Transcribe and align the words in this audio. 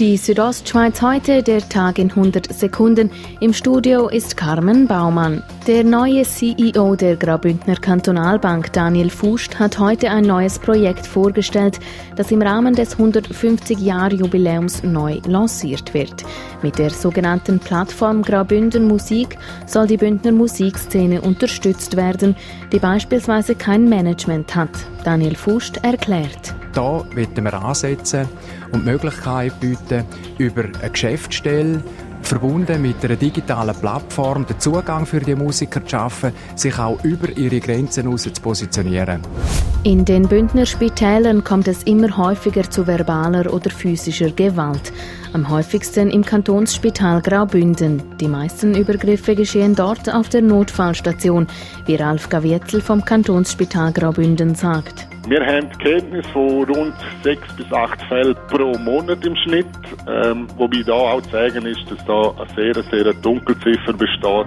Die 0.00 0.16
Südostschweiz 0.16 1.02
heute, 1.02 1.42
der 1.42 1.60
Tag 1.68 1.98
in 1.98 2.08
100 2.08 2.54
Sekunden. 2.54 3.10
Im 3.40 3.52
Studio 3.52 4.08
ist 4.08 4.34
Carmen 4.34 4.86
Baumann. 4.86 5.42
Der 5.66 5.84
neue 5.84 6.22
CEO 6.22 6.96
der 6.96 7.16
Graubündner 7.16 7.76
Kantonalbank, 7.76 8.72
Daniel 8.72 9.10
Fust, 9.10 9.58
hat 9.58 9.78
heute 9.78 10.08
ein 10.08 10.24
neues 10.24 10.58
Projekt 10.58 11.06
vorgestellt, 11.06 11.80
das 12.16 12.30
im 12.30 12.40
Rahmen 12.40 12.74
des 12.74 12.96
150-Jahr-Jubiläums 12.96 14.84
neu 14.84 15.20
lanciert 15.26 15.92
wird. 15.92 16.24
Mit 16.62 16.78
der 16.78 16.88
sogenannten 16.88 17.58
Plattform 17.58 18.22
Graubünden 18.22 18.88
Musik 18.88 19.36
soll 19.66 19.86
die 19.86 19.98
Bündner 19.98 20.32
Musikszene 20.32 21.20
unterstützt 21.20 21.98
werden, 21.98 22.36
die 22.72 22.78
beispielsweise 22.78 23.54
kein 23.54 23.86
Management 23.86 24.56
hat. 24.56 24.70
Daniel 25.04 25.36
Fust 25.36 25.84
erklärt. 25.84 26.54
Da 26.72 26.82
wollen 26.82 27.44
wir 27.44 27.54
ansetzen 27.54 28.28
und 28.72 28.82
die 28.82 28.90
Möglichkeit 28.90 29.58
bieten, 29.60 30.04
über 30.38 30.64
eine 30.64 30.90
Geschäftsstelle 30.90 31.82
verbunden 32.22 32.82
mit 32.82 33.04
einer 33.04 33.16
digitalen 33.16 33.74
Plattform 33.74 34.46
den 34.46 34.58
Zugang 34.60 35.06
für 35.06 35.20
die 35.20 35.34
Musiker 35.34 35.84
zu 35.84 35.90
schaffen, 35.90 36.32
sich 36.54 36.78
auch 36.78 37.02
über 37.02 37.28
ihre 37.36 37.60
Grenzen 37.60 38.04
hinaus 38.04 38.22
zu 38.22 38.30
positionieren. 38.40 39.20
In 39.82 40.04
den 40.04 40.28
Bündner 40.28 40.66
Spitälern 40.66 41.42
kommt 41.42 41.66
es 41.66 41.82
immer 41.84 42.16
häufiger 42.16 42.68
zu 42.70 42.86
verbaler 42.86 43.52
oder 43.52 43.70
physischer 43.70 44.30
Gewalt. 44.30 44.92
Am 45.32 45.48
häufigsten 45.48 46.10
im 46.10 46.24
Kantonsspital 46.24 47.22
Graubünden. 47.22 48.02
Die 48.20 48.28
meisten 48.28 48.74
Übergriffe 48.74 49.34
geschehen 49.34 49.74
dort 49.74 50.12
auf 50.12 50.28
der 50.28 50.42
Notfallstation, 50.42 51.46
wie 51.86 51.94
Ralf 51.94 52.28
Gavietzel 52.28 52.80
vom 52.82 53.04
Kantonsspital 53.04 53.92
Graubünden 53.92 54.54
sagt. 54.54 55.08
Wir 55.28 55.44
haben 55.44 55.68
Kenntnis 55.78 56.26
von 56.32 56.64
rund 56.64 56.94
sechs 57.22 57.46
bis 57.56 57.70
acht 57.72 58.00
Fällen 58.04 58.34
pro 58.48 58.76
Monat 58.78 59.24
im 59.24 59.36
Schnitt, 59.36 59.66
ähm, 60.08 60.48
wobei 60.56 60.82
da 60.82 60.92
auch 60.92 61.22
zu 61.22 61.30
sagen 61.30 61.66
ist, 61.66 61.82
dass 61.90 62.04
da 62.06 62.34
eine 62.38 62.74
sehr, 62.74 62.82
sehr 62.90 63.12
Dunkelziffer 63.14 63.92
besteht. 63.92 64.46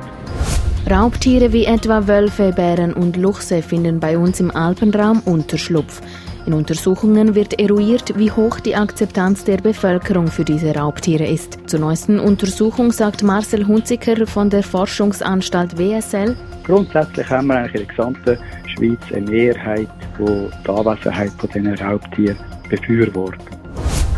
Raubtiere 0.89 1.53
wie 1.53 1.65
etwa 1.65 2.07
Wölfe, 2.07 2.51
Bären 2.51 2.93
und 2.93 3.15
Luchse 3.15 3.61
finden 3.61 3.99
bei 3.99 4.17
uns 4.17 4.39
im 4.39 4.51
Alpenraum 4.53 5.21
Unterschlupf. 5.25 6.01
In 6.45 6.53
Untersuchungen 6.53 7.35
wird 7.35 7.57
eruiert, 7.57 8.17
wie 8.17 8.29
hoch 8.29 8.59
die 8.59 8.75
Akzeptanz 8.75 9.45
der 9.45 9.57
Bevölkerung 9.57 10.27
für 10.27 10.43
diese 10.43 10.75
Raubtiere 10.75 11.25
ist. 11.25 11.57
Zur 11.67 11.79
neuesten 11.79 12.19
Untersuchung 12.19 12.91
sagt 12.91 13.23
Marcel 13.23 13.65
Hunziker 13.65 14.27
von 14.27 14.49
der 14.49 14.61
Forschungsanstalt 14.61 15.77
WSL. 15.77 16.35
Grundsätzlich 16.65 17.29
haben 17.29 17.47
wir 17.47 17.59
eigentlich 17.59 17.75
in 17.75 17.87
der 17.87 17.95
gesamten 17.95 18.37
Schweiz 18.75 18.99
eine 19.13 19.31
Mehrheit, 19.31 19.87
die 20.19 20.49
die 20.65 20.69
Anwesenheit 20.69 21.31
von 21.37 21.49
diesen 21.49 21.75
Raubtieren. 21.75 22.37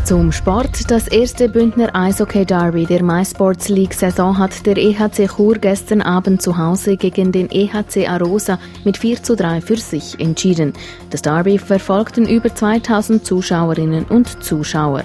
Zum 0.06 0.30
Sport. 0.30 0.88
Das 0.88 1.08
erste 1.08 1.48
Bündner 1.48 1.90
Eishockey-Derby 1.92 2.86
der 2.86 3.02
MySports 3.02 3.68
League-Saison 3.68 4.38
hat 4.38 4.64
der 4.64 4.76
EHC 4.76 5.26
Chur 5.26 5.56
gestern 5.56 6.00
Abend 6.00 6.40
zu 6.40 6.56
Hause 6.56 6.96
gegen 6.96 7.32
den 7.32 7.50
EHC 7.50 8.06
Arosa 8.06 8.60
mit 8.84 8.98
4 8.98 9.24
zu 9.24 9.34
3 9.34 9.60
für 9.60 9.76
sich 9.76 10.20
entschieden. 10.20 10.74
Das 11.10 11.22
Derby 11.22 11.58
verfolgten 11.58 12.28
über 12.28 12.54
2000 12.54 13.26
Zuschauerinnen 13.26 14.04
und 14.04 14.44
Zuschauer. 14.44 15.02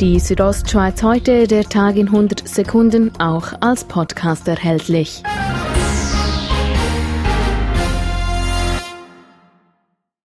Die 0.00 0.20
Südostschweiz 0.20 1.02
heute, 1.02 1.48
der 1.48 1.64
Tag 1.64 1.96
in 1.96 2.06
100 2.06 2.46
Sekunden, 2.46 3.10
auch 3.18 3.52
als 3.60 3.82
Podcast 3.82 4.46
erhältlich. 4.46 5.24